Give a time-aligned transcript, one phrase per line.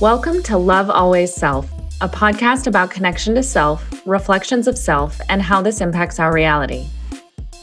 [0.00, 1.68] Welcome to Love Always Self,
[2.00, 6.86] a podcast about connection to self, reflections of self, and how this impacts our reality.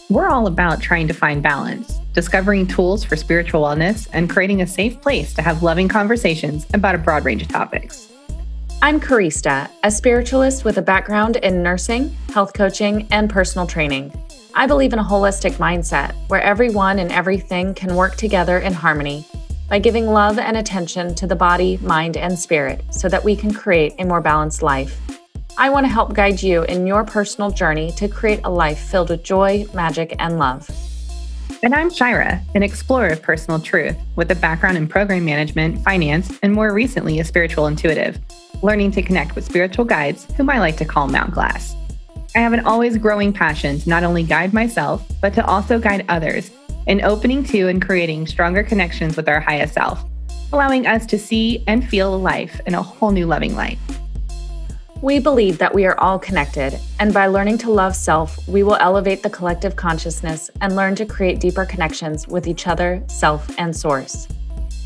[0.10, 4.68] We're all about trying to find balance, discovering tools for spiritual wellness, and creating a
[4.68, 8.12] safe place to have loving conversations about a broad range of topics.
[8.82, 14.12] I'm Karista, a spiritualist with a background in nursing, health coaching, and personal training.
[14.54, 19.26] I believe in a holistic mindset where everyone and everything can work together in harmony
[19.70, 23.54] by giving love and attention to the body, mind, and spirit so that we can
[23.54, 25.00] create a more balanced life.
[25.58, 29.10] I want to help guide you in your personal journey to create a life filled
[29.10, 30.70] with joy, magic, and love.
[31.64, 36.38] And I'm Shira, an explorer of personal truth with a background in program management, finance,
[36.44, 38.20] and more recently, a spiritual intuitive,
[38.62, 41.76] learning to connect with spiritual guides whom I like to call Mount Glass.
[42.36, 46.06] I have an always growing passion to not only guide myself, but to also guide
[46.10, 46.52] others
[46.88, 50.04] in opening to and creating stronger connections with our highest self,
[50.54, 53.78] allowing us to see and feel life in a whole new loving light.
[55.02, 58.78] We believe that we are all connected, and by learning to love self, we will
[58.78, 63.76] elevate the collective consciousness and learn to create deeper connections with each other, self, and
[63.76, 64.28] source.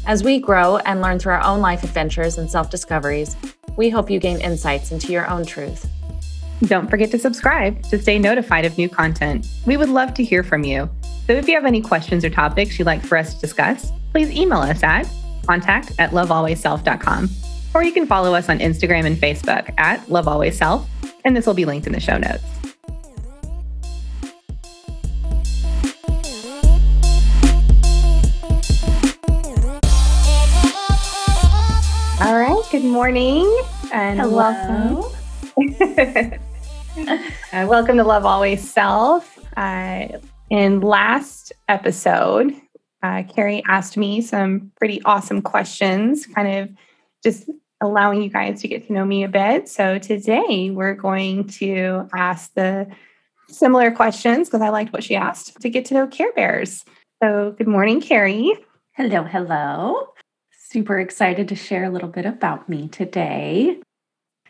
[0.05, 3.37] As we grow and learn through our own life adventures and self discoveries,
[3.77, 5.87] we hope you gain insights into your own truth.
[6.65, 9.47] Don't forget to subscribe to stay notified of new content.
[9.65, 10.89] We would love to hear from you.
[11.25, 14.29] So if you have any questions or topics you'd like for us to discuss, please
[14.31, 15.09] email us at
[15.45, 17.29] contact at lovealwaysself.com.
[17.73, 20.85] Or you can follow us on Instagram and Facebook at lovealwaysself,
[21.23, 22.43] and this will be linked in the show notes.
[32.21, 33.45] All right, good morning
[33.93, 35.09] and Hello.
[35.55, 36.39] welcome.
[37.07, 39.39] uh, welcome to Love Always Self.
[39.55, 40.07] Uh,
[40.49, 42.53] in last episode,
[43.03, 46.69] uh, Carrie asked me some pretty awesome questions, kind of
[47.23, 47.49] just
[47.81, 49.69] allowing you guys to get to know me a bit.
[49.69, 52.87] So today we're going to ask the
[53.47, 56.83] similar questions because I liked what she asked to get to know Care Bears.
[57.23, 58.53] So, good morning, Carrie.
[58.93, 60.09] Hello, hello.
[60.51, 63.79] Super excited to share a little bit about me today.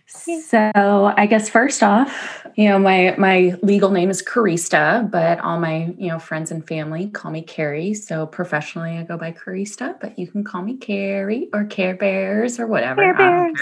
[0.09, 5.59] So, I guess first off, you know, my my legal name is Carista, but all
[5.59, 7.93] my, you know, friends and family call me Carrie.
[7.93, 12.59] So, professionally I go by Carista, but you can call me Carrie or Care Bears
[12.59, 13.01] or whatever.
[13.01, 13.59] Care Bears.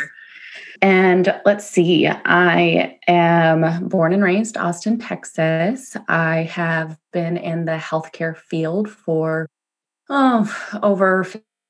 [0.81, 5.97] And let's see, I am born and raised Austin, Texas.
[6.07, 9.49] I have been in the healthcare field for
[10.09, 11.25] oh, over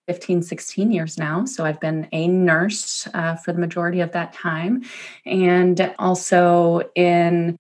[0.08, 1.46] 15, 16 years now.
[1.46, 4.84] So I've been a nurse uh, for the majority of that time
[5.26, 7.58] and also in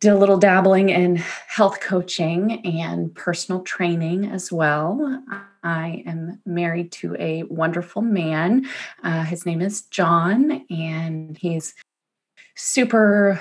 [0.00, 5.22] did a little dabbling in health coaching and personal training as well.
[5.64, 8.68] I am married to a wonderful man.
[9.02, 11.74] Uh, his name is John, and he's
[12.54, 13.40] super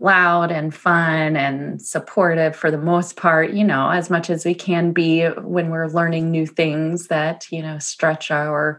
[0.00, 4.54] loud and fun and supportive for the most part, you know, as much as we
[4.54, 8.78] can be when we're learning new things that, you know, stretch our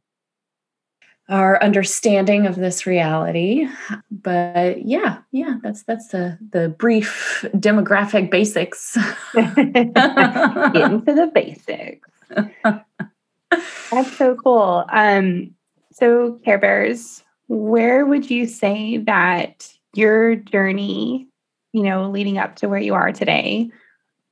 [1.27, 3.67] our understanding of this reality.
[4.11, 8.95] But yeah, yeah, that's that's the the brief demographic basics.
[9.35, 12.09] Into the basics.
[13.91, 14.85] That's so cool.
[14.91, 15.53] Um,
[15.91, 21.27] so Care Bears, where would you say that your journey,
[21.73, 23.69] you know, leading up to where you are today,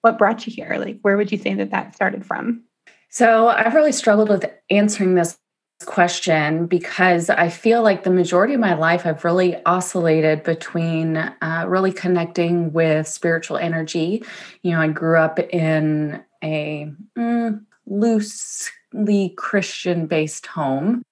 [0.02, 0.76] what brought you here?
[0.78, 2.64] Like, where would you say that that started from?
[3.10, 5.38] So I've really struggled with answering this
[5.86, 11.66] question because I feel like the majority of my life I've really oscillated between uh,
[11.68, 14.24] really connecting with spiritual energy.
[14.62, 21.04] You know, I grew up in a mm, loosely Christian based home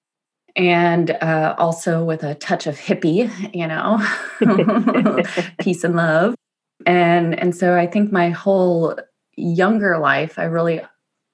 [0.56, 4.00] and uh, also with a touch of hippie, you know,
[5.60, 6.36] peace and love.
[6.86, 8.98] And and so I think my whole
[9.36, 10.82] younger life, I really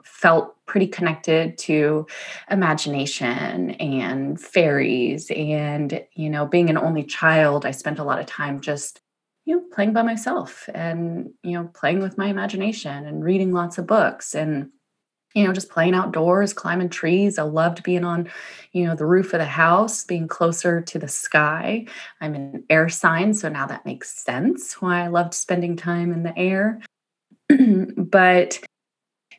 [0.03, 2.05] felt pretty connected to
[2.49, 8.25] imagination and fairies and you know being an only child i spent a lot of
[8.25, 8.99] time just
[9.45, 13.77] you know playing by myself and you know playing with my imagination and reading lots
[13.77, 14.69] of books and
[15.37, 17.37] you know just playing outdoors climbing trees.
[17.37, 18.27] I loved being on
[18.71, 21.85] you know the roof of the house being closer to the sky.
[22.21, 26.23] I'm an air sign so now that makes sense why i loved spending time in
[26.23, 26.81] the air.
[27.97, 28.59] But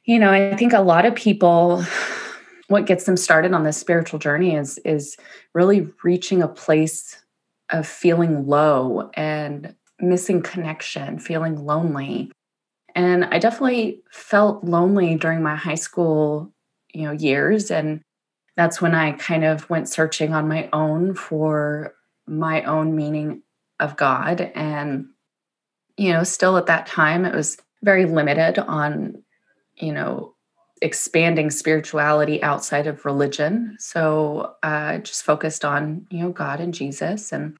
[0.04, 1.84] you know, I think a lot of people
[2.68, 5.16] what gets them started on this spiritual journey is is
[5.52, 7.20] really reaching a place
[7.70, 12.30] of feeling low and missing connection, feeling lonely.
[12.98, 16.52] And I definitely felt lonely during my high school,
[16.92, 18.00] you know, years and
[18.56, 21.94] that's when I kind of went searching on my own for
[22.26, 23.42] my own meaning
[23.78, 24.40] of God.
[24.52, 25.10] And,
[25.96, 29.22] you know, still at that time, it was very limited on,
[29.76, 30.34] you know,
[30.82, 33.76] expanding spirituality outside of religion.
[33.78, 37.30] So I uh, just focused on, you know, God and Jesus.
[37.30, 37.56] And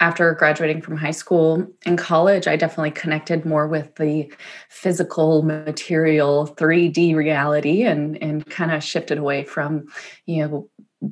[0.00, 4.32] after graduating from high school and college, I definitely connected more with the
[4.68, 9.86] physical, material, 3D reality and, and kind of shifted away from,
[10.26, 10.70] you know,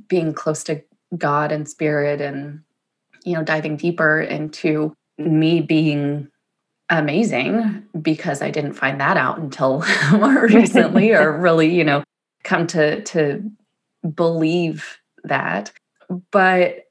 [0.08, 0.82] being close to
[1.16, 2.62] God and spirit and,
[3.24, 6.28] you know, diving deeper into me being
[6.88, 12.04] amazing because I didn't find that out until more recently or really, you know,
[12.44, 13.50] come to to
[14.14, 15.72] believe that.
[16.30, 16.84] But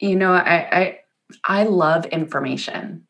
[0.00, 0.98] you know, I I
[1.44, 3.06] I love information.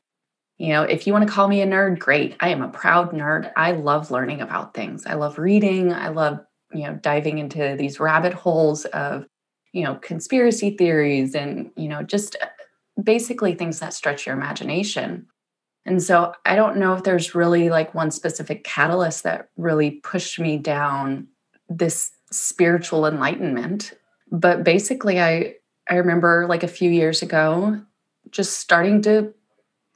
[0.58, 2.36] You know, if you want to call me a nerd, great.
[2.40, 3.50] I am a proud nerd.
[3.56, 5.06] I love learning about things.
[5.06, 5.92] I love reading.
[5.92, 6.40] I love,
[6.72, 9.26] you know, diving into these rabbit holes of,
[9.72, 12.46] you know, conspiracy theories and, you know, just uh,
[13.02, 15.26] basically things that stretch your imagination.
[15.84, 20.38] And so I don't know if there's really like one specific catalyst that really pushed
[20.38, 21.26] me down
[21.68, 23.94] this spiritual enlightenment.
[24.30, 25.56] But basically I
[25.90, 27.82] I remember like a few years ago
[28.30, 29.34] just starting to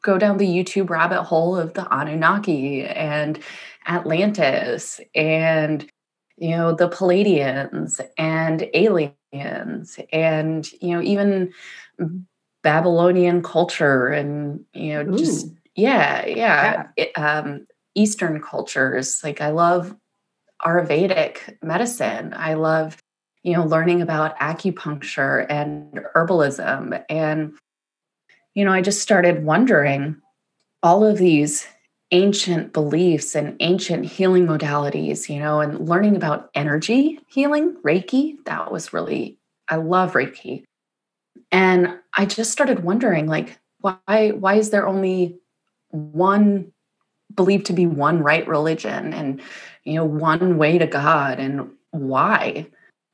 [0.02, 3.38] go down the YouTube rabbit hole of the Anunnaki and
[3.86, 5.88] Atlantis and
[6.36, 11.52] you know the Pleiadians and aliens and you know even
[12.62, 15.18] Babylonian culture and you know Ooh.
[15.18, 16.34] just yeah, yeah.
[16.36, 16.86] yeah.
[16.96, 19.20] It, um, Eastern cultures.
[19.22, 19.94] Like I love
[20.64, 22.32] Ayurvedic medicine.
[22.36, 22.96] I love,
[23.42, 27.02] you know, learning about acupuncture and herbalism.
[27.08, 27.52] And,
[28.56, 30.16] you know, I just started wondering
[30.82, 31.66] all of these
[32.10, 38.36] ancient beliefs and ancient healing modalities, you know, and learning about energy healing, Reiki.
[38.46, 39.38] That was really,
[39.68, 40.64] I love Reiki.
[41.52, 45.38] And I just started wondering, like, why, why is there only
[45.90, 46.72] one
[47.34, 49.42] believed to be one right religion and
[49.84, 52.66] you know one way to god and why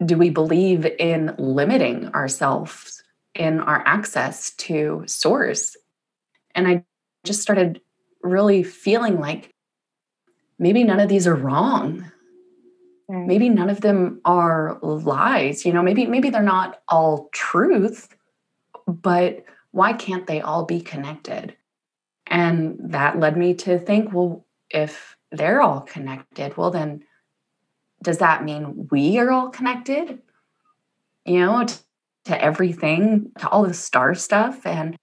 [0.04, 3.01] do we believe in limiting ourselves
[3.34, 5.76] in our access to source.
[6.54, 6.84] And i
[7.24, 7.80] just started
[8.22, 9.54] really feeling like
[10.58, 12.10] maybe none of these are wrong.
[13.08, 18.08] Maybe none of them are lies you know maybe maybe they're not all truth
[18.86, 21.56] but why can't they all be connected?
[22.26, 27.04] And that led me to think, well, if they're all connected, well, then
[28.02, 30.20] does that mean we are all connected?
[31.24, 31.66] You know,
[32.24, 34.64] to, everything, to all the star stuff.
[34.66, 34.96] And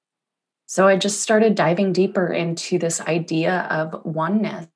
[0.66, 4.68] so I just started diving deeper into this idea of oneness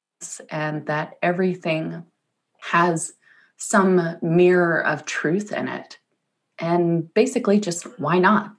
[0.50, 2.04] and that everything
[2.62, 3.14] has
[3.58, 6.00] some mirror of truth in it.
[6.60, 8.54] And basically, just why not?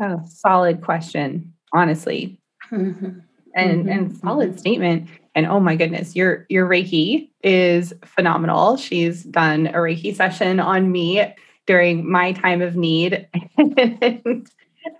[0.00, 2.38] Oh, solid question, honestly.
[2.70, 3.20] Mm-hmm.
[3.54, 3.88] And mm-hmm.
[3.88, 5.08] and solid statement.
[5.34, 8.76] And oh my goodness, your your Reiki is phenomenal.
[8.76, 11.34] She's done a Reiki session on me
[11.68, 13.28] during my time of need.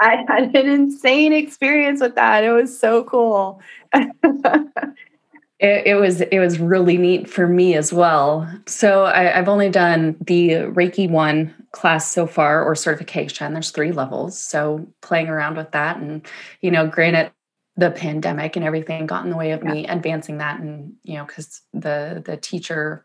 [0.00, 2.44] I had an insane experience with that.
[2.44, 3.60] It was so cool.
[5.60, 8.48] It, it, was it was really neat for me as well.
[8.66, 13.54] So I, have only done the Reiki one class so far or certification.
[13.54, 14.40] There's three levels.
[14.40, 16.24] So playing around with that, and
[16.60, 17.32] you know, granted,
[17.76, 19.72] the pandemic and everything got in the way of yeah.
[19.72, 23.04] me advancing that and you know because the the teacher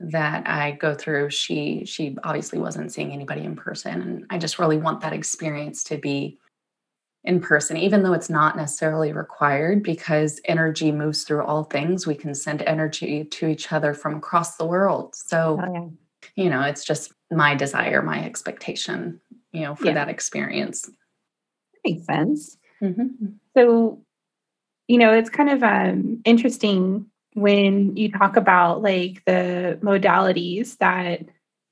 [0.00, 4.58] that i go through she she obviously wasn't seeing anybody in person and i just
[4.58, 6.38] really want that experience to be
[7.22, 12.14] in person even though it's not necessarily required because energy moves through all things we
[12.14, 16.42] can send energy to each other from across the world so oh, yeah.
[16.42, 19.20] you know it's just my desire my expectation
[19.52, 19.94] you know for yeah.
[19.94, 20.90] that experience
[21.84, 23.26] makes sense mm-hmm.
[23.56, 24.04] so
[24.88, 31.20] you know, it's kind of um, interesting when you talk about like the modalities that,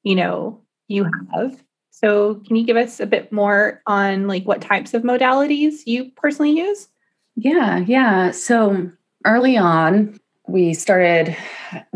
[0.02, 1.62] you know, you have.
[1.90, 6.10] So, can you give us a bit more on like what types of modalities you
[6.16, 6.88] personally use?
[7.36, 8.32] Yeah, yeah.
[8.32, 8.90] So,
[9.24, 11.36] early on, we started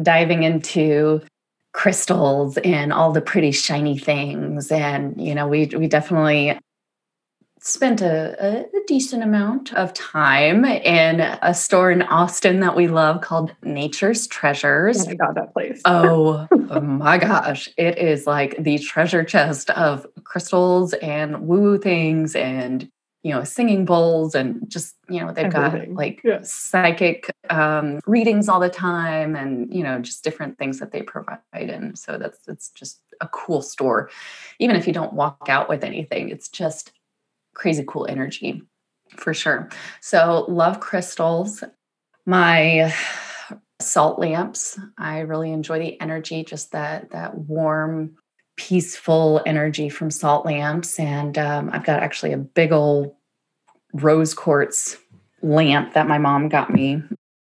[0.03, 1.23] diving into
[1.73, 6.59] crystals and all the pretty shiny things and you know we we definitely
[7.67, 13.21] spent a, a, decent amount of time in a store in Austin that we love
[13.21, 15.03] called Nature's Treasures.
[15.03, 15.83] Oh my god, that place.
[15.85, 17.69] oh, oh my gosh.
[17.77, 22.89] It is like the treasure chest of crystals and woo woo things and
[23.25, 25.95] you know, singing bowls and just, you know, they've Everything.
[25.95, 26.39] got like yeah.
[26.43, 31.41] psychic um, readings all the time and, you know, just different things that they provide.
[31.53, 34.11] And so that's, it's just a cool store.
[34.61, 36.93] Even if you don't walk out with anything, it's just
[37.57, 38.63] crazy cool energy
[39.17, 39.69] for sure.
[40.01, 41.65] So love crystals.
[42.27, 42.93] My
[43.81, 44.79] salt lamps.
[44.99, 48.17] I really enjoy the energy, just that that warm,
[48.57, 50.99] peaceful energy from salt lamps.
[50.99, 53.15] And um, I've got actually a big old
[53.93, 54.97] rose quartz
[55.43, 57.03] lamp that my mom got me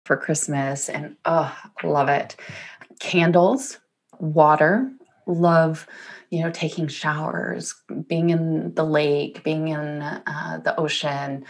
[0.04, 2.36] for Christmas, and oh, love it.
[3.00, 3.78] Candles,
[4.18, 4.90] water,
[5.26, 5.86] love
[6.34, 7.74] you know taking showers
[8.08, 11.44] being in the lake being in uh, the ocean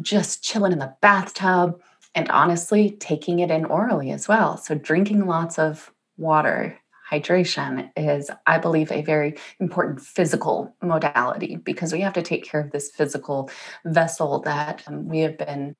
[0.00, 1.80] just chilling in the bathtub
[2.14, 4.56] and honestly, taking it in orally as well.
[4.56, 6.78] So, drinking lots of water,
[7.10, 12.60] hydration is, I believe, a very important physical modality because we have to take care
[12.60, 13.50] of this physical
[13.84, 15.76] vessel that um, we have been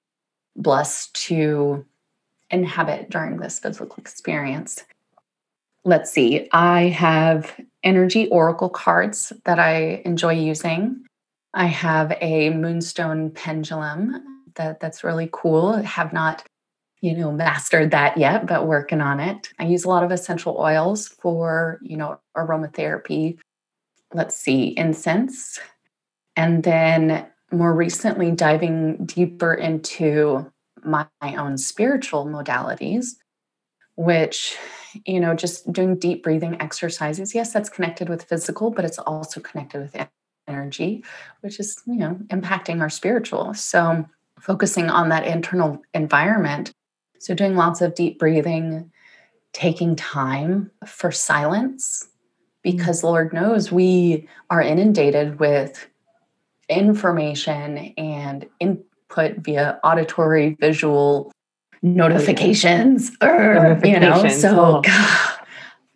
[0.54, 1.84] blessed to
[2.50, 4.84] inhabit during this physical experience.
[5.84, 11.04] Let's see, I have energy oracle cards that I enjoy using.
[11.54, 15.68] I have a moonstone pendulum that that's really cool.
[15.68, 16.44] I have not,
[17.00, 19.52] you know, mastered that yet, but working on it.
[19.58, 23.38] I use a lot of essential oils for, you know, aromatherapy.
[24.12, 25.58] Let's see, incense.
[26.36, 30.50] And then more recently diving deeper into
[30.84, 33.16] my, own spiritual modalities,
[33.98, 34.56] which
[35.04, 37.34] you know, just doing deep breathing exercises.
[37.34, 40.08] Yes, that's connected with physical, but it's also connected with
[40.46, 41.04] energy,
[41.40, 43.54] which is, you know, impacting our spiritual.
[43.54, 44.08] So
[44.40, 46.72] focusing on that internal environment.
[47.18, 48.92] So, doing lots of deep breathing,
[49.52, 52.08] taking time for silence, mm.
[52.62, 55.88] because Lord knows we are inundated with
[56.68, 61.32] information and input via auditory, visual
[61.82, 65.38] notifications, or, you know, so God,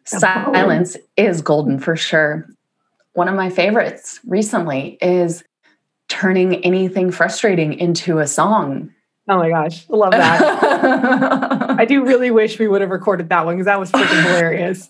[0.04, 2.46] silence is golden for sure.
[3.14, 5.44] One of my favorites recently is
[6.08, 8.90] turning anything frustrating into a song.
[9.28, 10.42] Oh my gosh, love that.
[11.78, 14.86] I do really wish we would have recorded that one because that was freaking hilarious.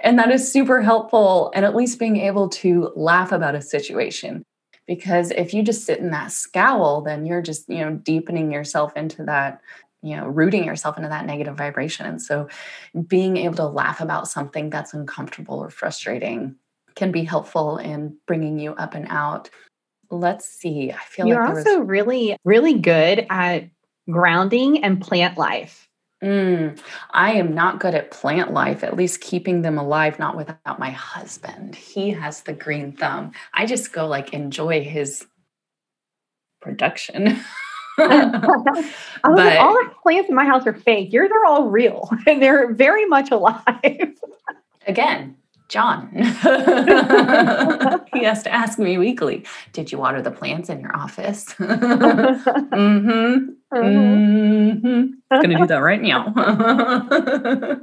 [0.00, 1.50] and that is super helpful.
[1.54, 4.44] And at least being able to laugh about a situation.
[4.86, 8.94] Because if you just sit in that scowl, then you're just, you know, deepening yourself
[8.96, 9.60] into that,
[10.02, 12.06] you know, rooting yourself into that negative vibration.
[12.06, 12.48] And so
[13.08, 16.56] being able to laugh about something that's uncomfortable or frustrating
[16.94, 19.50] can be helpful in bringing you up and out
[20.10, 20.92] let's see.
[20.92, 21.88] I feel you're like also was...
[21.88, 23.68] really, really good at
[24.10, 25.88] grounding and plant life.
[26.22, 26.78] Mm,
[27.10, 30.90] I am not good at plant life, at least keeping them alive, not without my
[30.90, 31.74] husband.
[31.74, 33.32] He has the green thumb.
[33.52, 35.26] I just go like enjoy his
[36.62, 37.38] production.
[37.96, 38.14] but
[39.22, 41.12] all the plants in my house are fake.
[41.12, 44.14] Yours are all real and they're very much alive.
[44.86, 45.36] again,
[45.68, 46.08] John.
[46.12, 46.24] he
[48.24, 51.46] has to ask me weekly, did you water the plants in your office?
[51.54, 53.50] mm-hmm.
[53.82, 55.06] Mm-hmm.
[55.30, 56.32] Gonna do that right now.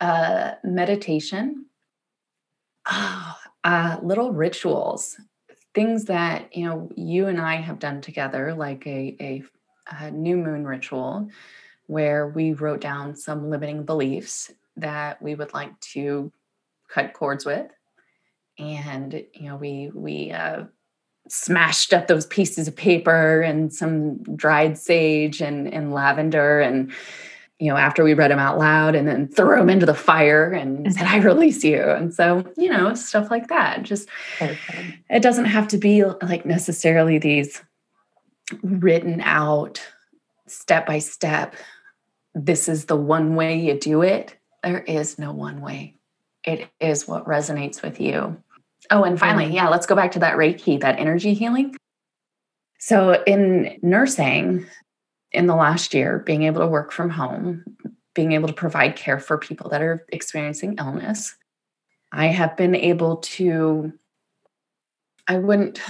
[0.00, 1.66] uh, meditation.
[2.90, 5.20] Oh, uh, little rituals,
[5.74, 9.42] things that you know you and I have done together, like a, a,
[9.90, 11.28] a new moon ritual,
[11.86, 16.32] where we wrote down some limiting beliefs that we would like to
[16.88, 17.70] cut cords with
[18.58, 20.64] and you know we we uh,
[21.28, 26.92] smashed up those pieces of paper and some dried sage and, and lavender and
[27.58, 30.52] you know after we read them out loud and then threw them into the fire
[30.52, 30.92] and mm-hmm.
[30.92, 31.82] said i release you.
[31.82, 33.82] And so you know stuff like that.
[33.82, 34.08] Just
[34.40, 34.98] okay.
[35.10, 37.62] it doesn't have to be like necessarily these
[38.62, 39.80] written out
[40.46, 41.54] step by step
[42.34, 44.36] this is the one way you do it.
[44.62, 45.96] There is no one way.
[46.44, 48.42] It is what resonates with you.
[48.90, 49.54] Oh, and finally, mm-hmm.
[49.54, 51.76] yeah, let's go back to that Reiki, that energy healing.
[52.78, 54.66] So, in nursing,
[55.32, 57.64] in the last year, being able to work from home,
[58.14, 61.36] being able to provide care for people that are experiencing illness,
[62.12, 63.92] I have been able to,
[65.26, 65.80] I wouldn't,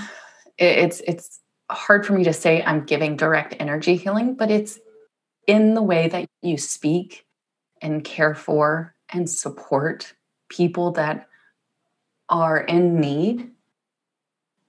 [0.59, 1.41] it's, it's,
[1.71, 4.79] hard for me to say I'm giving direct energy healing, but it's
[5.47, 7.27] in the way that you speak
[7.83, 10.15] and care for and support
[10.49, 11.28] people that
[12.29, 13.51] are in need,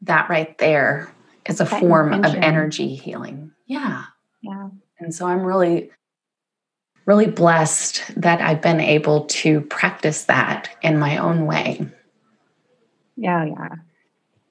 [0.02, 1.14] that right there
[1.46, 2.38] is a that form intention.
[2.38, 3.52] of energy healing.
[3.68, 4.06] Yeah.
[4.42, 4.70] Yeah.
[5.00, 5.92] And so I'm really,
[7.06, 11.86] really blessed that I've been able to practice that in my own way.
[13.16, 13.46] Yeah.
[13.46, 13.76] Yeah.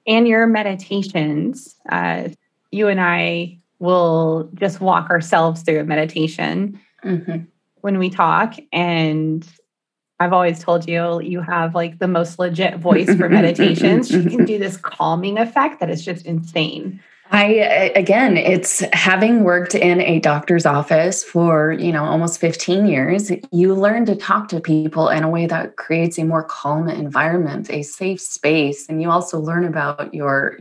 [0.05, 1.75] and your meditations.
[1.89, 2.29] Uh,
[2.71, 7.43] you and I will just walk ourselves through a meditation mm-hmm.
[7.81, 8.55] when we talk.
[8.71, 9.47] And
[10.19, 14.11] I've always told you you have like the most legit voice for meditations.
[14.11, 17.01] you can do this calming effect that is just insane.
[17.31, 23.31] I again, it's having worked in a doctor's office for, you know, almost 15 years,
[23.51, 27.69] you learn to talk to people in a way that creates a more calm environment,
[27.69, 30.57] a safe space, and you also learn about your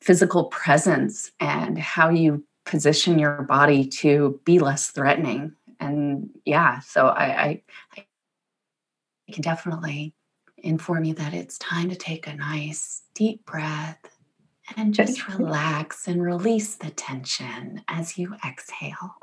[0.00, 5.52] physical presence and how you position your body to be less threatening.
[5.78, 7.62] And yeah, so I I,
[7.96, 8.06] I
[9.32, 10.14] can definitely
[10.58, 13.98] inform you that it's time to take a nice deep breath
[14.76, 19.16] and just relax and release the tension as you exhale.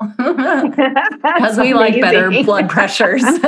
[1.22, 3.22] Because we like better blood pressures.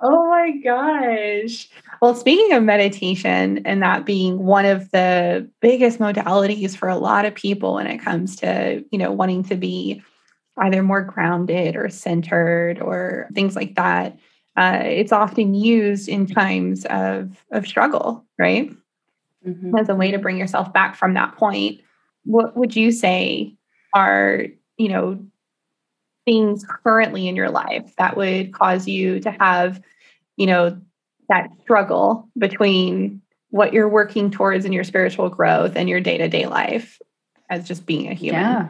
[0.00, 1.68] oh my gosh.
[2.00, 7.24] Well, speaking of meditation and that being one of the biggest modalities for a lot
[7.24, 10.02] of people when it comes to, you know, wanting to be
[10.58, 14.16] either more grounded or centered or things like that
[14.56, 18.70] uh, it's often used in times of of struggle, right?
[19.46, 19.76] Mm-hmm.
[19.76, 21.80] As a way to bring yourself back from that point.
[22.24, 23.54] What would you say
[23.94, 24.46] are
[24.78, 25.24] you know
[26.24, 29.80] things currently in your life that would cause you to have
[30.36, 30.80] you know
[31.28, 33.20] that struggle between
[33.50, 37.00] what you're working towards in your spiritual growth and your day-to-day life
[37.48, 38.68] as just being a human yeah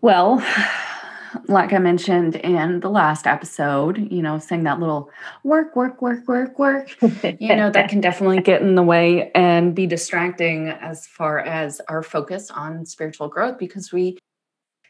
[0.00, 0.44] well
[1.46, 5.10] like I mentioned in the last episode, you know, saying that little
[5.44, 6.96] work, work, work, work, work,
[7.38, 11.80] you know, that can definitely get in the way and be distracting as far as
[11.88, 14.18] our focus on spiritual growth because we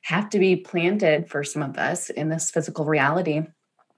[0.03, 3.43] have to be planted for some of us in this physical reality.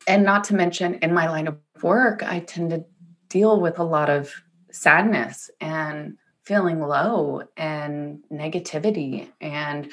[0.08, 2.84] And not to mention, in my line of work, I tend to
[3.28, 4.32] deal with a lot of
[4.72, 9.92] sadness and feeling low and negativity and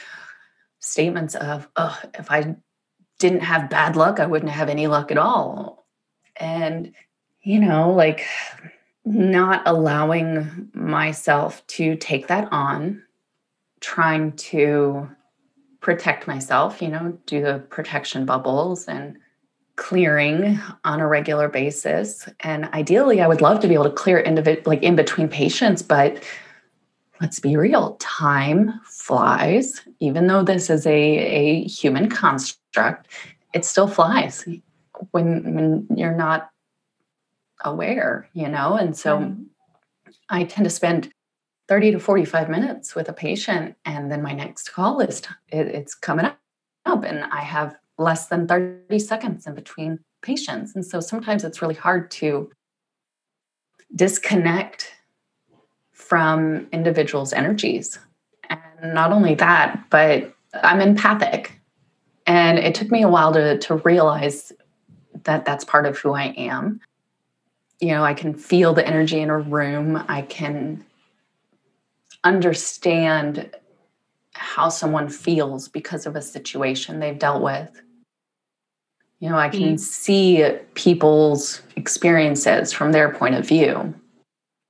[0.80, 2.56] statements of, oh, if I
[3.20, 5.86] didn't have bad luck, I wouldn't have any luck at all.
[6.38, 6.94] And,
[7.42, 8.26] you know, like
[9.06, 13.04] not allowing myself to take that on,
[13.82, 15.10] trying to
[15.82, 19.18] protect myself, you know, do the protection bubbles and
[19.76, 22.28] clearing on a regular basis.
[22.42, 24.22] And ideally, I would love to be able to clear
[24.66, 26.22] like in between patients, but
[27.22, 29.82] let's be real, time flies.
[30.00, 33.08] Even though this is a, a human construct,
[33.54, 34.46] it still flies
[35.12, 36.50] when when you're not
[37.64, 38.76] aware, you know?
[38.76, 39.44] And so mm-hmm.
[40.30, 41.12] I tend to spend
[41.68, 45.94] 30 to 45 minutes with a patient and then my next call is it, it's
[45.94, 50.74] coming up and I have less than 30 seconds in between patients.
[50.76, 52.50] And so sometimes it's really hard to
[53.96, 54.92] disconnect
[56.00, 58.00] from individuals' energies.
[58.50, 60.34] And not only that, but
[60.64, 61.60] I'm empathic.
[62.26, 64.52] And it took me a while to, to realize
[65.26, 66.80] that that's part of who I am.
[67.80, 70.86] You know, I can feel the energy in a room, I can
[72.24, 73.52] understand
[74.34, 77.82] how someone feels because of a situation they've dealt with.
[79.20, 79.80] You know, I can mm.
[79.80, 83.94] see people's experiences from their point of view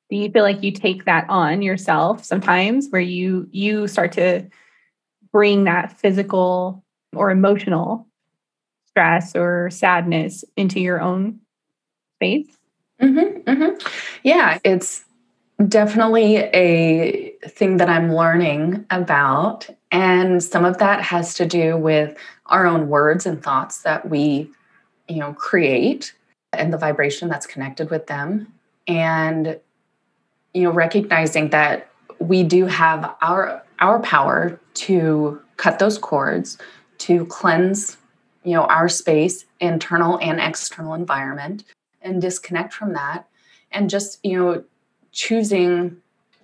[0.10, 4.46] do you feel like you take that on yourself sometimes where you you start to
[5.32, 6.84] bring that physical
[7.16, 8.08] or emotional
[8.88, 11.40] stress or sadness into your own
[12.16, 12.58] space
[13.02, 13.88] mm-hmm, mm-hmm.
[14.24, 15.06] yeah it's
[15.68, 22.18] definitely a thing that i'm learning about and some of that has to do with
[22.48, 24.50] our own words and thoughts that we
[25.08, 26.14] you know create
[26.54, 28.52] and the vibration that's connected with them
[28.88, 29.60] and
[30.54, 36.58] you know recognizing that we do have our our power to cut those cords
[36.98, 37.98] to cleanse
[38.44, 41.64] you know our space internal and external environment
[42.02, 43.28] and disconnect from that
[43.72, 44.64] and just you know
[45.12, 45.98] choosing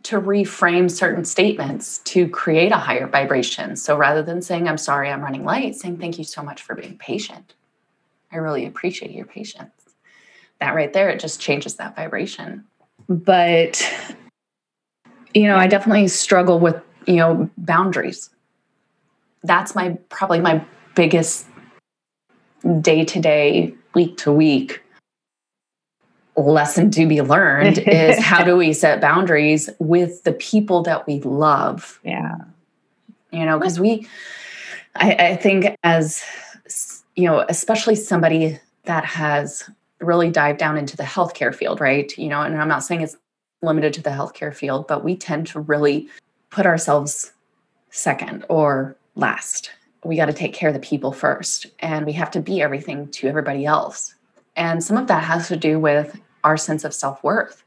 [0.04, 3.76] to reframe certain statements to create a higher vibration.
[3.76, 6.76] So rather than saying i'm sorry i'm running late saying thank you so much for
[6.76, 7.54] being patient.
[8.32, 9.72] I really appreciate your patience.
[10.60, 12.66] That right there it just changes that vibration
[13.08, 13.82] but
[15.34, 18.30] you know i definitely struggle with you know boundaries.
[19.44, 20.64] That's my probably my
[20.96, 21.46] biggest
[22.82, 24.82] day to day week to week
[26.36, 31.22] lesson to be learned is how do we set boundaries with the people that we
[31.22, 32.00] love.
[32.16, 32.36] Yeah.
[33.32, 34.08] You know because we
[34.96, 36.24] I, I think as
[37.16, 39.70] you know especially somebody that has
[40.06, 42.16] really dive down into the healthcare field, right?
[42.18, 43.18] You know, and I'm not saying it's
[43.62, 46.08] limited to the healthcare field, but we tend to really
[46.50, 47.34] put ourselves
[47.90, 49.72] second or last.
[50.04, 53.10] We got to take care of the people first, and we have to be everything
[53.12, 54.14] to everybody else.
[54.56, 57.64] And some of that has to do with our sense of self worth.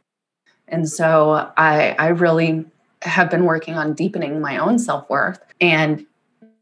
[0.68, 2.64] And so I, I really
[3.02, 6.06] have been working on deepening my own self worth and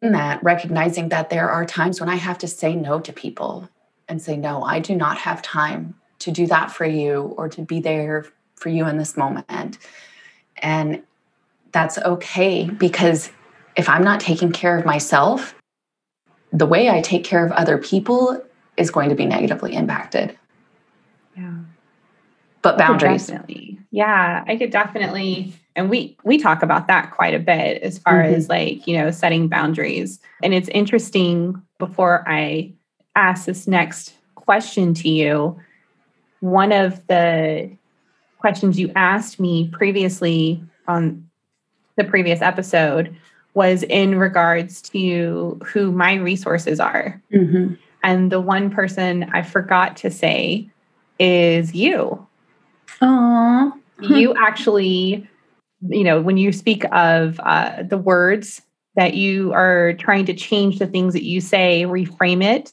[0.00, 3.68] that recognizing that there are times when I have to say no to people
[4.08, 7.62] and say, no, I do not have time to do that for you or to
[7.62, 9.78] be there for you in this moment.
[10.58, 11.02] And
[11.72, 13.30] that's okay because
[13.76, 15.54] if I'm not taking care of myself,
[16.52, 18.42] the way I take care of other people
[18.76, 20.38] is going to be negatively impacted.
[21.36, 21.52] Yeah.
[22.62, 23.26] But boundaries.
[23.26, 23.78] Definitely.
[23.90, 28.22] Yeah, I could definitely and we we talk about that quite a bit as far
[28.22, 28.34] mm-hmm.
[28.34, 30.18] as like, you know, setting boundaries.
[30.42, 32.72] And it's interesting before I
[33.16, 35.58] ask this next question to you,
[36.40, 37.70] one of the
[38.38, 41.28] questions you asked me previously on
[41.96, 43.16] the previous episode
[43.54, 47.20] was in regards to who my resources are.
[47.32, 47.74] Mm-hmm.
[48.04, 50.70] And the one person I forgot to say
[51.18, 52.24] is you.
[53.00, 53.72] Aww.
[54.02, 55.26] You actually,
[55.88, 58.60] you know, when you speak of uh, the words
[58.94, 62.72] that you are trying to change the things that you say, reframe it.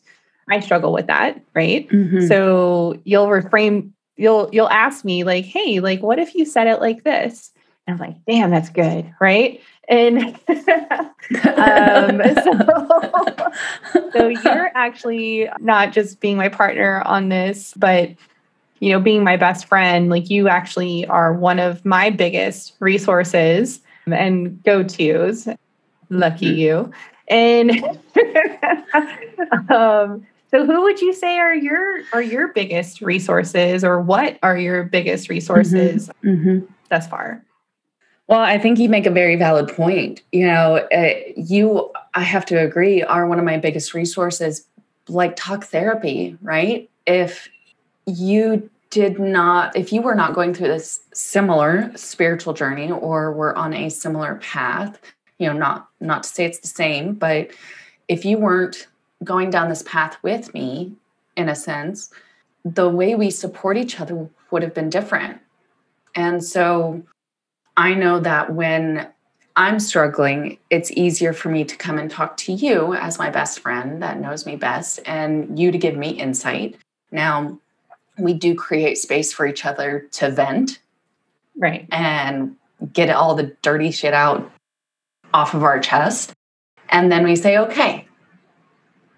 [0.53, 1.87] I struggle with that, right?
[1.89, 2.27] Mm-hmm.
[2.27, 6.79] So you'll reframe, you'll you'll ask me like, "Hey, like, what if you said it
[6.79, 7.51] like this?"
[7.87, 10.35] And I'm like, "Damn, that's good, right?" And um,
[12.43, 18.11] so, so you're actually not just being my partner on this, but
[18.79, 23.79] you know, being my best friend, like you actually are one of my biggest resources
[24.05, 25.47] and go tos.
[26.09, 26.59] Lucky mm-hmm.
[26.59, 26.91] you.
[27.29, 27.71] And
[29.71, 34.55] um, so, who would you say are your are your biggest resources, or what are
[34.55, 36.49] your biggest resources mm-hmm.
[36.49, 36.73] Mm-hmm.
[36.89, 37.43] thus far?
[38.27, 40.21] Well, I think you make a very valid point.
[40.31, 44.65] You know, uh, you, I have to agree, are one of my biggest resources,
[45.07, 46.89] like talk therapy, right?
[47.07, 47.49] If
[48.05, 53.57] you did not, if you were not going through this similar spiritual journey or were
[53.57, 54.99] on a similar path,
[55.39, 57.49] you know, not not to say it's the same, but
[58.07, 58.87] if you weren't
[59.23, 60.93] going down this path with me,
[61.35, 62.11] in a sense,
[62.63, 65.39] the way we support each other would have been different.
[66.15, 67.03] And so
[67.75, 69.07] I know that when
[69.55, 73.59] I'm struggling, it's easier for me to come and talk to you as my best
[73.59, 76.75] friend that knows me best and you to give me insight.
[77.11, 77.59] Now,
[78.17, 80.79] we do create space for each other to vent.
[81.55, 81.87] Right.
[81.91, 82.55] And
[82.93, 84.51] get all the dirty shit out
[85.33, 86.33] off of our chest.
[86.89, 88.07] And then we say, okay,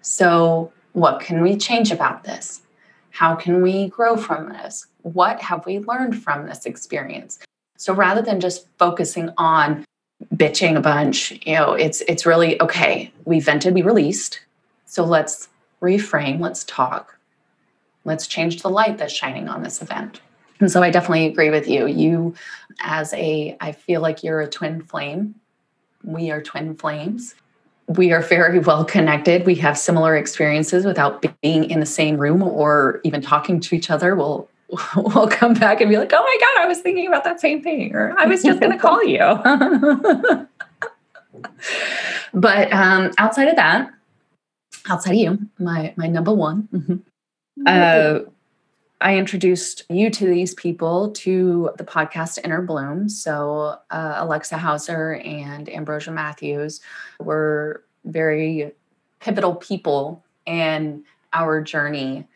[0.06, 2.62] so what can we change about this?
[3.10, 4.86] How can we grow from this?
[5.02, 7.40] What have we learned from this experience?
[7.76, 9.84] So rather than just focusing on
[10.32, 14.40] bitching a bunch, you know, it's it's really okay, we vented, we released.
[14.84, 15.48] So let's
[15.82, 17.18] reframe, let's talk.
[18.04, 20.20] Let's change the light that's shining on this event.
[20.60, 21.88] And so I definitely agree with you.
[21.88, 22.34] You
[22.78, 25.34] as a I feel like you're a twin flame.
[26.04, 27.34] We are twin flames.
[27.88, 29.46] We are very well connected.
[29.46, 33.90] We have similar experiences without being in the same room or even talking to each
[33.90, 34.14] other.
[34.16, 34.48] We'll
[34.96, 37.62] we'll come back and be like, oh my God, I was thinking about that same
[37.62, 39.18] thing, or I was just going to call you.
[42.34, 43.92] but um, outside of that,
[44.88, 46.96] outside of you, my my number one, mm-hmm,
[47.64, 48.20] uh,
[49.00, 53.08] I introduced you to these people to the podcast Inner Bloom.
[53.08, 56.80] So uh, Alexa Hauser and Ambrosia Matthews
[57.20, 58.72] were very
[59.20, 62.26] pivotal people in our journey.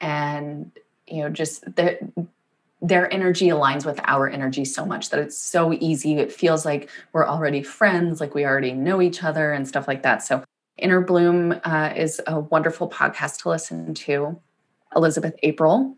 [0.00, 0.72] And
[1.06, 1.98] you know just their
[2.80, 6.16] their energy aligns with our energy so much that it's so easy.
[6.18, 10.02] It feels like we're already friends like we already know each other and stuff like
[10.04, 10.22] that.
[10.22, 10.44] So
[10.76, 14.40] inner bloom uh, is a wonderful podcast to listen to.
[14.94, 15.97] Elizabeth april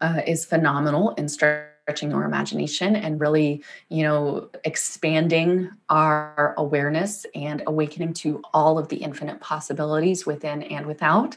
[0.00, 7.62] uh, is phenomenal in stretching our imagination and really you know expanding our awareness and
[7.66, 11.36] awakening to all of the infinite possibilities within and without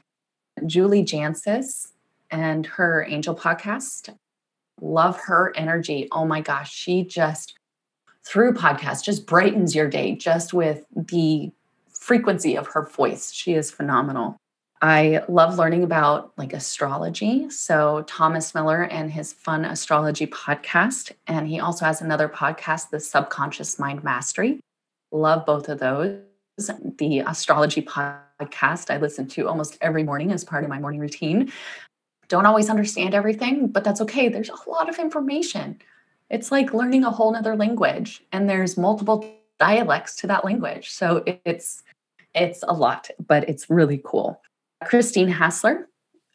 [0.67, 1.93] julie jancius
[2.33, 4.13] and her angel podcast.
[4.81, 6.09] Love her energy.
[6.11, 7.53] Oh my gosh, she just
[8.25, 11.51] through podcast just brightens your day just with the
[11.89, 13.31] frequency of her voice.
[13.31, 14.37] She is phenomenal.
[14.83, 17.49] I love learning about like astrology.
[17.49, 22.99] So Thomas Miller and his fun astrology podcast and he also has another podcast the
[22.99, 24.59] Subconscious Mind Mastery.
[25.13, 26.19] Love both of those.
[26.97, 31.49] The astrology podcast I listen to almost every morning as part of my morning routine
[32.27, 34.27] don't always understand everything, but that's okay.
[34.27, 35.79] There's a lot of information.
[36.29, 39.25] It's like learning a whole nother language, and there's multiple
[39.59, 40.89] dialects to that language.
[40.89, 41.83] So it's
[42.33, 44.41] it's a lot, but it's really cool.
[44.85, 45.87] Christine Hassler,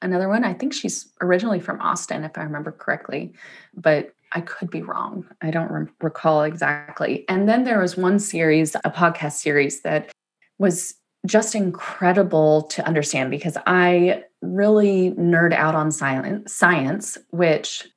[0.03, 0.45] another one.
[0.45, 3.33] I think she's originally from Austin, if I remember correctly,
[3.75, 5.27] but I could be wrong.
[5.41, 7.25] I don't re- recall exactly.
[7.29, 10.11] And then there was one series, a podcast series that
[10.59, 10.95] was
[11.27, 17.89] just incredible to understand because I really nerd out on science, science, which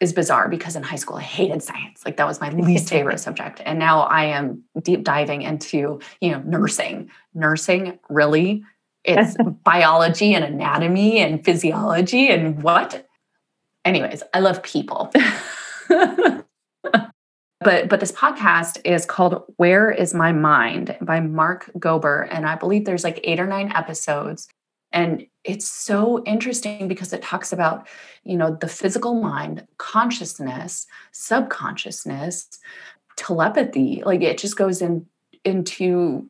[0.00, 2.02] is bizarre because in high school I hated science.
[2.04, 3.62] Like that was my least favorite subject.
[3.64, 7.10] And now I am deep diving into, you know, nursing.
[7.34, 8.64] Nursing really
[9.04, 13.06] it's biology and anatomy and physiology and what?
[13.84, 15.10] Anyways, I love people.
[15.88, 16.44] but
[17.88, 22.84] but this podcast is called Where is My Mind by Mark Gober and I believe
[22.84, 24.48] there's like 8 or 9 episodes
[24.92, 27.88] and it's so interesting because it talks about
[28.24, 32.48] you know the physical mind consciousness subconsciousness
[33.16, 35.06] telepathy like it just goes in
[35.44, 36.28] into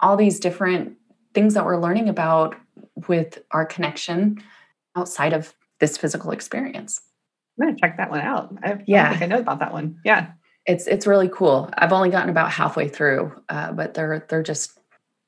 [0.00, 0.96] all these different
[1.34, 2.56] things that we're learning about
[3.08, 4.42] with our connection
[4.96, 7.00] outside of this physical experience
[7.60, 10.32] i'm to check that one out I, yeah I, I know about that one yeah
[10.66, 14.78] it's it's really cool i've only gotten about halfway through uh, but they're they're just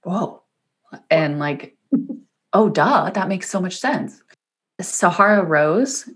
[0.02, 0.42] whoa
[1.10, 1.76] and like
[2.52, 4.22] oh, duh, that makes so much sense.
[4.80, 6.08] Sahara Rose,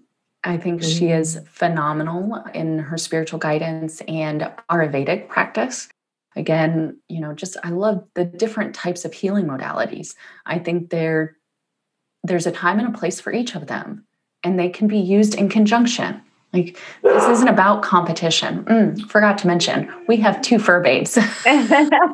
[0.43, 0.91] I think mm-hmm.
[0.91, 1.47] she is mm.
[1.47, 5.89] phenomenal in her spiritual guidance and Ayurvedic practice.
[6.37, 10.15] Again, you know, just I love the different types of healing modalities.
[10.47, 11.37] I think there
[12.25, 14.05] there's a time and a place for each of them,
[14.43, 16.23] and they can be used in conjunction.
[16.55, 18.65] Like this isn't about competition.
[18.65, 21.15] Mm, forgot to mention, we have two fur babes.
[21.45, 22.11] that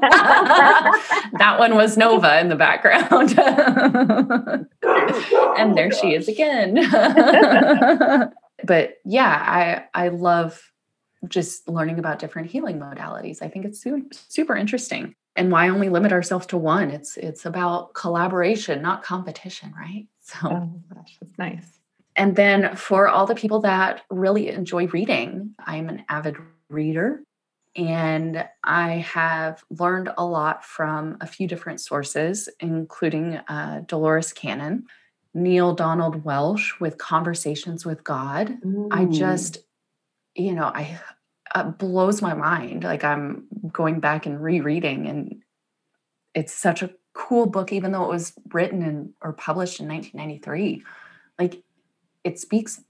[1.59, 3.39] one was Nova in the background.
[5.59, 6.75] and there she is again.
[8.65, 10.70] but yeah, I I love
[11.29, 13.43] just learning about different healing modalities.
[13.43, 13.85] I think it's
[14.29, 15.15] super, interesting.
[15.37, 16.91] And why only limit ourselves to one?
[16.91, 20.07] It's it's about collaboration, not competition, right?
[20.23, 21.81] So oh gosh, that's nice.
[22.15, 26.37] And then for all the people that really enjoy reading, I'm an avid
[26.69, 27.25] reader
[27.77, 34.87] and I have learned a lot from a few different sources, including uh, Dolores Cannon,
[35.35, 38.59] Neale Donald Walsch with Conversations with God.
[38.65, 38.89] Ooh.
[38.91, 39.59] I just,
[40.35, 41.01] you know, I
[41.55, 42.85] uh, blows my mind.
[42.85, 45.43] Like I'm going back and rereading, and
[46.35, 50.83] it's such a cool book, even though it was written and or published in 1993.
[51.39, 51.63] Like
[52.25, 52.81] it speaks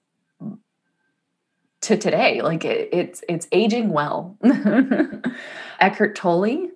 [1.83, 4.37] to today like it, it's it's aging well
[5.81, 6.69] eckhart tolle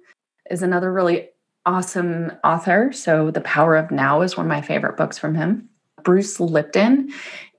[0.51, 1.29] is another really
[1.67, 5.69] awesome author so the power of now is one of my favorite books from him
[6.03, 7.11] bruce lipton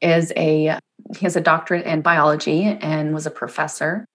[0.02, 0.78] is a
[1.18, 4.06] he has a doctorate in biology and was a professor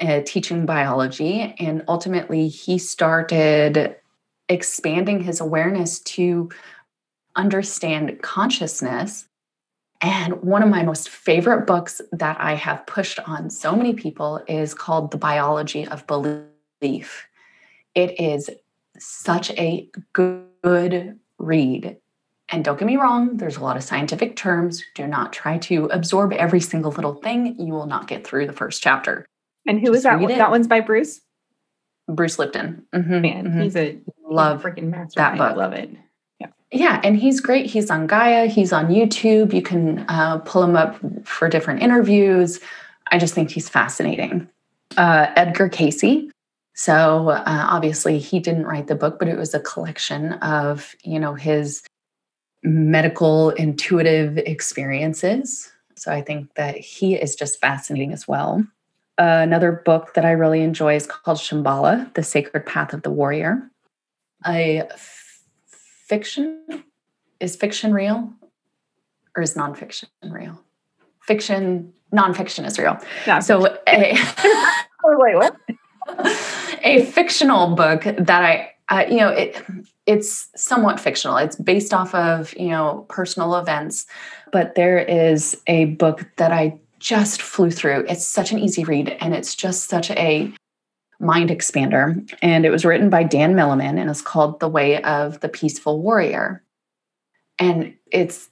[0.00, 3.96] uh, teaching biology and ultimately he started
[4.48, 6.48] expanding his awareness to
[7.36, 9.28] understand consciousness
[10.00, 14.42] and one of my most favorite books that I have pushed on so many people
[14.46, 17.26] is called The Biology of Belief.
[17.94, 18.48] It is
[18.98, 21.96] such a good read.
[22.50, 24.82] And don't get me wrong, there's a lot of scientific terms.
[24.94, 27.58] Do not try to absorb every single little thing.
[27.58, 29.26] You will not get through the first chapter.
[29.66, 30.26] And who Just is that?
[30.26, 31.20] That one's by Bruce?
[32.08, 32.86] Bruce Lipton.
[32.94, 33.60] Mm-hmm, Man, mm-hmm.
[33.60, 35.18] he's a love freaking master.
[35.18, 35.52] That book.
[35.52, 35.90] I love it.
[36.40, 37.66] Yeah, yeah, and he's great.
[37.66, 39.52] He's on Gaia, he's on YouTube.
[39.52, 42.60] You can uh, pull him up for different interviews.
[43.10, 44.48] I just think he's fascinating.
[44.96, 46.30] Uh, Edgar Cayce,
[46.74, 51.20] So uh, obviously, he didn't write the book, but it was a collection of you
[51.20, 51.82] know his
[52.62, 55.70] medical intuitive experiences.
[55.96, 58.64] So I think that he is just fascinating as well.
[59.18, 63.10] Uh, another book that I really enjoy is called Shambhala: The Sacred Path of the
[63.10, 63.70] Warrior.
[64.44, 64.88] I
[66.08, 66.84] fiction
[67.40, 68.32] is fiction real
[69.36, 70.60] or is nonfiction real?
[71.20, 72.98] Fiction, nonfiction is real.
[73.40, 74.16] So a,
[75.04, 75.56] wait, what?
[76.82, 79.62] a fictional book that I, uh, you know, it
[80.08, 81.36] it's somewhat fictional.
[81.36, 84.06] It's based off of you know personal events,
[84.50, 88.06] but there is a book that I just flew through.
[88.08, 90.50] It's such an easy read, and it's just such a
[91.20, 92.26] mind expander.
[92.40, 96.00] And it was written by Dan Millman and it's called The Way of the Peaceful
[96.00, 96.62] Warrior.
[97.58, 98.48] And it's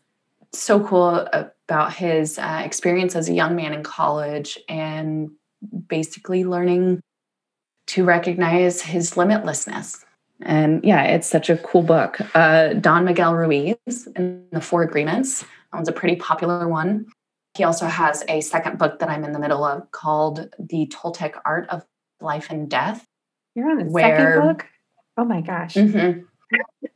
[0.52, 5.30] so cool about his uh, experience as a young man in college and
[5.86, 7.00] basically learning
[7.86, 10.04] to recognize his limitlessness
[10.42, 12.18] And yeah, it's such a cool book.
[12.34, 13.76] Uh, Don Miguel Ruiz
[14.16, 15.40] and the Four Agreements.
[15.40, 17.06] That one's a pretty popular one.
[17.56, 21.40] He also has a second book that I'm in the middle of called The Toltec
[21.46, 21.84] Art of
[22.20, 23.06] Life and Death.
[23.54, 24.66] You're on the where, second book?
[25.16, 25.74] Oh my gosh.
[25.74, 26.20] Mm-hmm.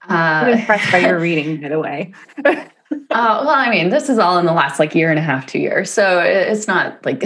[0.09, 2.13] Uh, I'm impressed by your reading, by the way.
[2.45, 2.65] uh,
[3.11, 5.59] well, I mean, this is all in the last like year and a half, two
[5.59, 5.91] years.
[5.91, 7.23] So it's not like.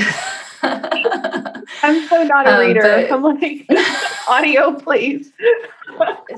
[1.84, 3.08] I'm so not a um, reader.
[3.12, 3.66] Um, I'm like,
[4.28, 5.32] audio, please.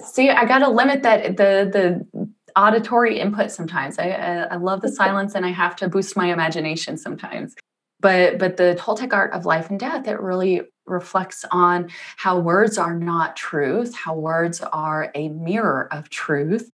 [0.05, 3.99] see, I got to limit that the the auditory input sometimes.
[3.99, 4.11] I,
[4.51, 7.55] I love the silence, and I have to boost my imagination sometimes.
[8.01, 12.79] But but the Toltec art of life and death it really reflects on how words
[12.79, 16.71] are not truth, how words are a mirror of truth,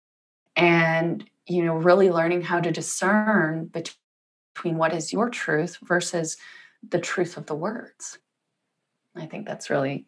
[0.56, 6.36] and you know really learning how to discern between what is your truth versus
[6.86, 8.18] the truth of the words.
[9.16, 10.06] I think that's really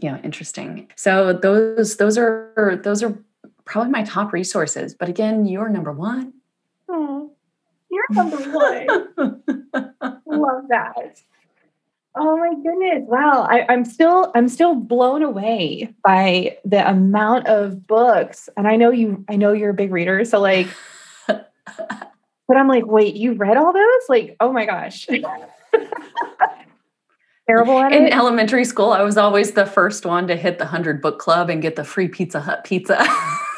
[0.00, 0.90] you know interesting.
[0.96, 3.18] So those those are those are
[3.64, 4.94] probably my top resources.
[4.94, 6.32] But again, you're number one.
[6.88, 7.32] Oh,
[7.90, 9.42] you're number one.
[10.00, 11.20] I love that.
[12.18, 13.04] Oh my goodness.
[13.06, 13.46] Wow.
[13.48, 18.48] I, I'm still I'm still blown away by the amount of books.
[18.56, 20.24] And I know you I know you're a big reader.
[20.24, 20.68] So like
[21.26, 24.02] but I'm like, wait, you read all those?
[24.08, 25.06] Like, oh my gosh.
[27.48, 28.12] Terrible at In it.
[28.12, 31.62] elementary school, I was always the first one to hit the 100 book club and
[31.62, 32.96] get the free Pizza Hut pizza.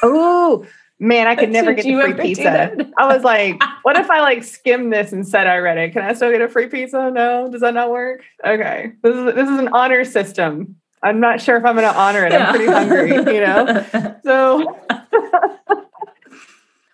[0.03, 0.67] oh,
[0.99, 2.77] man, I could never get the free pizza.
[2.99, 5.93] I was like, what if I like skim this and said I read it?
[5.95, 7.11] Can I still get a free pizza?
[7.11, 8.23] No, does that not work?
[8.45, 8.93] Okay.
[9.03, 10.77] This is this is an honor system.
[11.03, 12.33] I'm not sure if I'm going to honor it.
[12.33, 13.87] I'm pretty hungry, you know.
[14.25, 14.77] So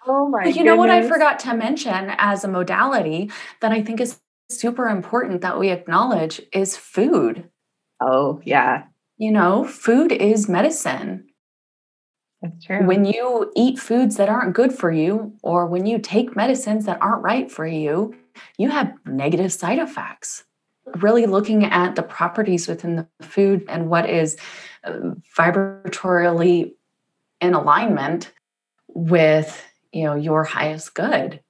[0.06, 0.40] Oh my!
[0.40, 0.64] You goodness.
[0.66, 3.30] know what I forgot to mention as a modality
[3.60, 7.48] that I think is super important that we acknowledge is food.
[8.00, 8.84] Oh, yeah.
[9.16, 11.26] You know, food is medicine.
[12.42, 12.84] That's true.
[12.84, 17.00] When you eat foods that aren't good for you, or when you take medicines that
[17.00, 18.14] aren't right for you,
[18.58, 20.44] you have negative side effects.
[20.96, 24.36] Really looking at the properties within the food and what is
[24.84, 26.72] uh, vibratorily
[27.40, 28.32] in alignment
[28.88, 31.40] with you know your highest good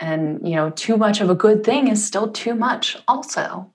[0.00, 3.70] and you know too much of a good thing is still too much also.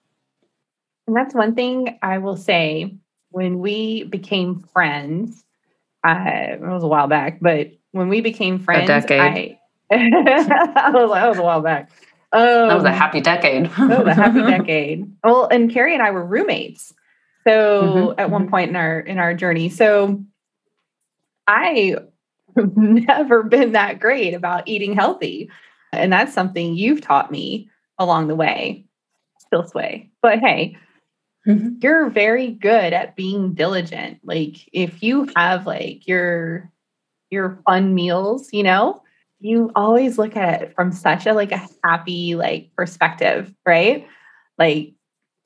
[1.07, 2.95] And that's one thing i will say.
[3.31, 5.43] When we became friends
[6.03, 9.19] I, it was a while back but when we became friends a decade.
[9.19, 9.59] I,
[9.95, 11.91] I was that was a while back.
[12.31, 13.65] Um, that was a happy decade.
[13.65, 15.11] that was a happy decade.
[15.23, 16.93] Well and carrie and i were roommates
[17.47, 18.51] so mm-hmm, at one mm-hmm.
[18.51, 19.69] point in our in our journey.
[19.69, 20.23] So
[21.47, 21.95] i
[22.55, 25.49] have never been that great about eating healthy
[25.93, 28.85] and that's something you've taught me along the way.
[29.39, 30.09] Still sway.
[30.21, 30.77] But hey,
[31.47, 31.75] mm-hmm.
[31.81, 34.19] you're very good at being diligent.
[34.23, 36.71] Like if you have like your
[37.29, 39.03] your fun meals, you know,
[39.39, 44.07] you always look at it from such a like a happy like perspective, right?
[44.57, 44.93] Like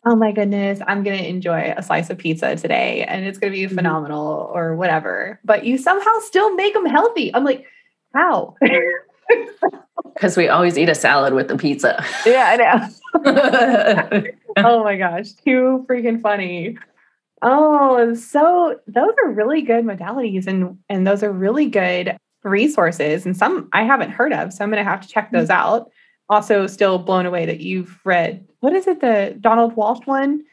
[0.05, 3.53] oh my goodness, I'm going to enjoy a slice of pizza today and it's going
[3.53, 3.75] to be mm-hmm.
[3.75, 5.39] phenomenal or whatever.
[5.45, 7.33] But you somehow still make them healthy.
[7.33, 7.65] I'm like,
[8.13, 8.55] how?
[10.13, 12.03] Because we always eat a salad with the pizza.
[12.25, 14.21] Yeah, I know.
[14.57, 16.77] oh my gosh, too freaking funny.
[17.41, 23.35] Oh, so those are really good modalities and and those are really good resources and
[23.35, 25.73] some I haven't heard of, so I'm going to have to check those mm-hmm.
[25.73, 25.91] out.
[26.29, 30.43] Also still blown away that you've read what is it the Donald Walsch one?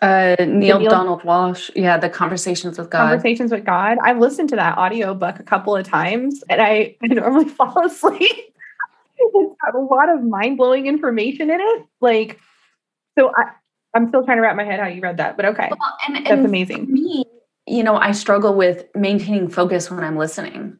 [0.00, 1.70] Uh, Neale, Neale, Donald Walsch.
[1.74, 3.10] Yeah, the Conversations with God.
[3.10, 3.98] Conversations with God.
[4.02, 7.84] I've listened to that audio book a couple of times and I, I normally fall
[7.84, 8.20] asleep.
[9.18, 11.86] it's got a lot of mind-blowing information in it.
[12.00, 12.38] Like,
[13.18, 13.50] so I,
[13.94, 15.68] I'm still trying to wrap my head how you read that, but okay.
[15.70, 16.92] Well, and, That's and amazing.
[16.92, 17.24] me,
[17.66, 20.78] you know, I struggle with maintaining focus when I'm listening.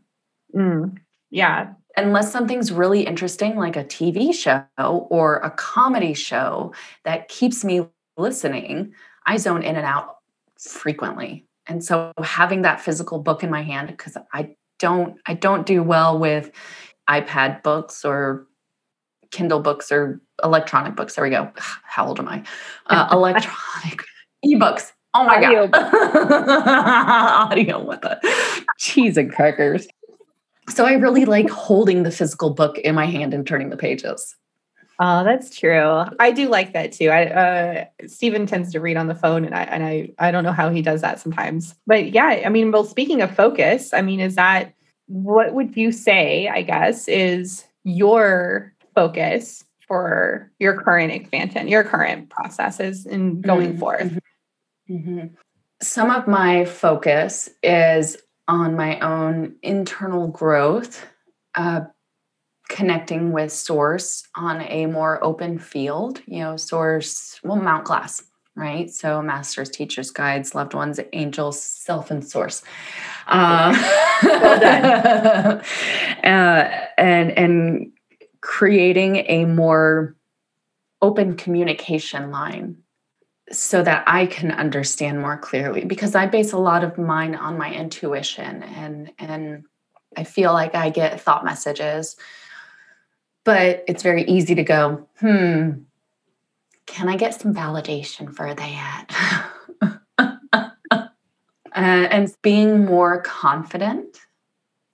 [0.54, 0.96] Mm,
[1.30, 1.72] yeah.
[1.96, 6.72] Unless something's really interesting, like a TV show or a comedy show
[7.04, 8.92] that keeps me listening,
[9.28, 10.16] I zone in and out
[10.58, 11.44] frequently.
[11.66, 15.82] And so having that physical book in my hand, because I don't, I don't do
[15.82, 16.50] well with
[17.08, 18.46] iPad books or
[19.30, 21.14] Kindle books or electronic books.
[21.14, 21.52] There we go.
[21.56, 22.42] How old am I?
[22.86, 24.02] Uh, electronic
[24.46, 24.92] ebooks.
[25.12, 25.68] Oh my Audio.
[25.68, 27.50] god.
[27.52, 28.18] Audio with the
[28.78, 29.86] cheese and crackers.
[30.70, 34.36] So I really like holding the physical book in my hand and turning the pages.
[35.00, 36.04] Oh, that's true.
[36.18, 37.10] I do like that too.
[37.10, 40.44] I uh Stephen tends to read on the phone and I and I I don't
[40.44, 41.74] know how he does that sometimes.
[41.86, 44.74] But yeah, I mean, well, speaking of focus, I mean, is that
[45.06, 52.28] what would you say, I guess, is your focus for your current expansion, your current
[52.28, 53.78] processes and going mm-hmm.
[53.78, 54.18] forth?
[54.90, 55.26] Mm-hmm.
[55.82, 58.16] some of my focus is
[58.48, 61.04] on my own internal growth,
[61.54, 61.82] uh,
[62.68, 66.20] connecting with Source on a more open field.
[66.26, 68.22] You know, Source, well, Mount Glass,
[68.54, 68.90] right?
[68.90, 72.62] So, masters, teachers, guides, loved ones, angels, self, and Source.
[73.26, 73.74] Uh,
[74.22, 75.62] well done.
[76.24, 77.92] uh, and and
[78.40, 80.16] creating a more
[81.02, 82.76] open communication line
[83.50, 87.56] so that I can understand more clearly because I base a lot of mine on
[87.56, 89.64] my intuition and and
[90.16, 92.16] I feel like I get thought messages
[93.48, 95.70] but it's very easy to go hmm
[96.86, 99.06] can I get some validation for that
[100.18, 101.08] uh,
[101.72, 104.18] and being more confident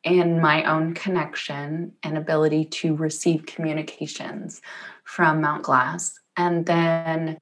[0.04, 4.60] in my own connection and ability to receive communications
[5.04, 6.18] from Mount Glass.
[6.36, 7.38] And then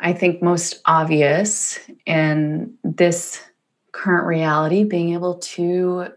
[0.00, 3.40] I think, most obvious in this
[3.92, 6.08] current reality, being able to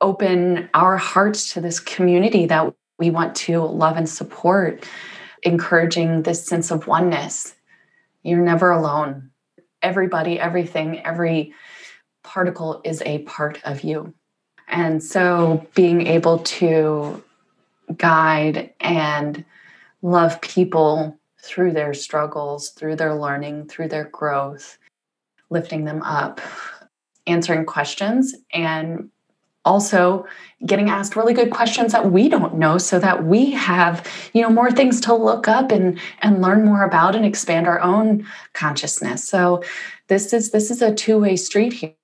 [0.00, 4.86] open our hearts to this community that we want to love and support,
[5.42, 7.54] encouraging this sense of oneness.
[8.22, 9.30] You're never alone.
[9.82, 11.52] Everybody, everything, every
[12.22, 14.14] particle is a part of you.
[14.68, 17.22] And so being able to
[17.96, 19.44] guide and
[20.02, 24.78] love people through their struggles, through their learning, through their growth,
[25.50, 26.40] lifting them up,
[27.26, 29.10] answering questions, and
[29.64, 30.26] also
[30.66, 34.50] getting asked really good questions that we don't know so that we have you know
[34.50, 39.26] more things to look up and and learn more about and expand our own consciousness
[39.26, 39.62] so
[40.08, 41.96] this is this is a two-way street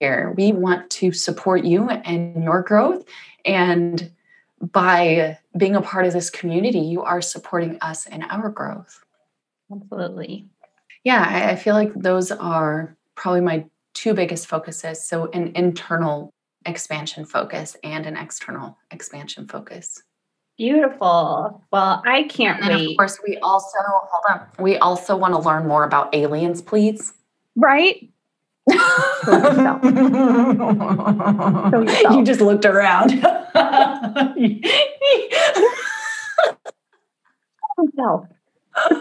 [0.00, 3.04] here we want to support you and your growth
[3.44, 4.10] and
[4.60, 9.04] by being a part of this community, you are supporting us in our growth.
[9.72, 10.46] Absolutely.
[11.04, 15.06] Yeah, I, I feel like those are probably my two biggest focuses.
[15.06, 16.32] So, an internal
[16.66, 20.02] expansion focus and an external expansion focus.
[20.58, 21.62] Beautiful.
[21.70, 22.90] Well, I can't and wait.
[22.90, 24.46] Of course, we also hold on.
[24.58, 27.12] We also want to learn more about aliens, please.
[27.56, 28.08] Right?
[28.70, 28.74] you
[32.24, 33.12] just looked around.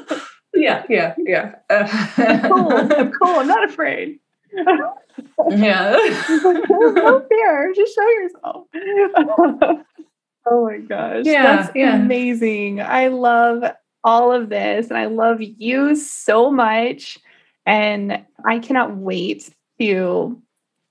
[0.54, 1.56] yeah, yeah, yeah.
[2.48, 2.72] cool.
[2.72, 3.40] I'm cool.
[3.40, 4.20] I'm not afraid.
[5.50, 5.92] yeah.
[6.70, 7.74] no fear.
[7.76, 8.68] Just show yourself.
[10.46, 11.26] oh my gosh.
[11.26, 11.44] Yeah.
[11.44, 11.96] That's yeah.
[11.96, 12.82] amazing.
[12.82, 13.64] I love
[14.04, 17.18] all of this and I love you so much.
[17.66, 19.50] And I cannot wait
[19.80, 20.42] to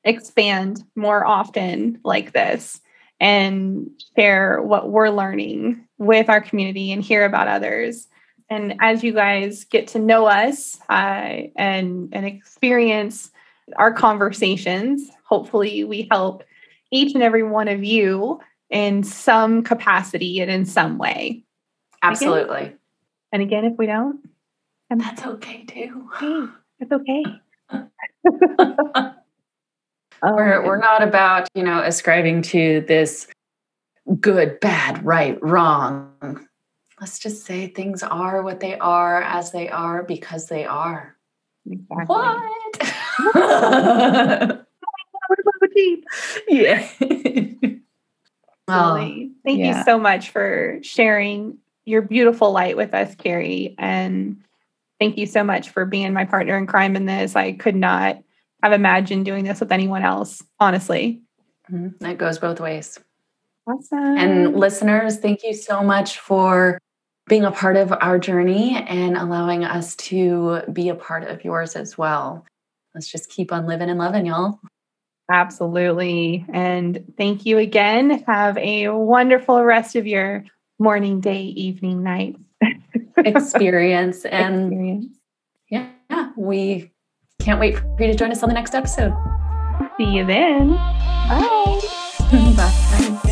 [0.02, 2.80] expand more often like this
[3.20, 8.08] and share what we're learning with our community and hear about others.
[8.50, 13.30] And as you guys get to know us uh, and, and experience
[13.76, 16.44] our conversations, hopefully we help
[16.90, 18.40] each and every one of you
[18.70, 21.44] in some capacity and in some way.
[22.02, 22.56] Absolutely.
[22.56, 22.78] Again,
[23.32, 24.20] and again, if we don't,
[24.90, 26.08] and that's okay too.
[26.18, 26.46] Hey,
[26.80, 27.24] it's okay.
[30.24, 33.28] Um, we're we're not about you know ascribing to this
[34.20, 36.48] good, bad, right, wrong.
[37.00, 41.16] Let's just say things are what they are as they are because they are.
[41.66, 42.06] Exactly.
[42.06, 42.80] What?
[46.48, 46.88] yeah.
[48.68, 49.78] well, Thank yeah.
[49.78, 53.74] you so much for sharing your beautiful light with us, Carrie.
[53.78, 54.42] And
[54.98, 57.36] thank you so much for being my partner in crime in this.
[57.36, 58.22] I could not
[58.62, 61.22] have imagined doing this with anyone else, honestly.
[61.70, 62.04] Mm-hmm.
[62.04, 62.98] That goes both ways.
[63.66, 64.18] Awesome.
[64.18, 66.78] And listeners, thank you so much for
[67.26, 71.74] being a part of our journey and allowing us to be a part of yours
[71.74, 72.44] as well.
[72.94, 74.60] Let's just keep on living and loving, y'all.
[75.30, 76.44] Absolutely.
[76.52, 78.22] And thank you again.
[78.26, 80.44] Have a wonderful rest of your
[80.78, 82.36] morning, day, evening, night
[83.16, 84.24] experience.
[84.24, 85.06] and experience.
[85.70, 85.88] yeah,
[86.36, 86.92] we
[87.40, 89.14] can't wait for you to join us on the next episode.
[89.96, 90.70] See you then.
[90.70, 91.80] Bye.
[92.56, 93.30] Bye.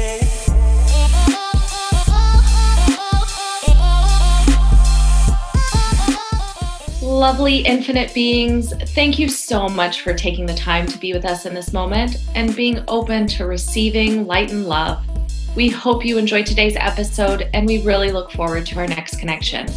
[7.22, 11.46] Lovely infinite beings, thank you so much for taking the time to be with us
[11.46, 15.00] in this moment and being open to receiving light and love.
[15.54, 19.68] We hope you enjoyed today's episode and we really look forward to our next connection.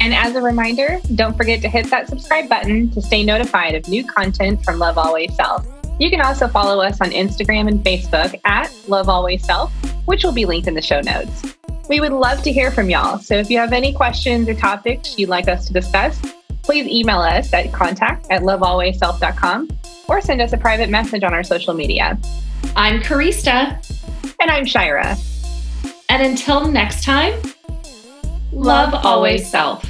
[0.00, 3.86] And as a reminder, don't forget to hit that subscribe button to stay notified of
[3.86, 5.64] new content from Love Always Self.
[6.00, 9.72] You can also follow us on Instagram and Facebook at Love Always Self,
[10.06, 11.54] which will be linked in the show notes.
[11.88, 13.20] We would love to hear from y'all.
[13.20, 16.20] So if you have any questions or topics you'd like us to discuss,
[16.68, 19.70] please email us at contact at lovealwaysself.com
[20.06, 22.18] or send us a private message on our social media.
[22.76, 23.72] I'm Karista.
[24.38, 25.16] And I'm Shira.
[26.10, 27.32] And until next time,
[28.52, 29.82] love, love always self.